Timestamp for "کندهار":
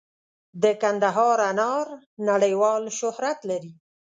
0.81-1.37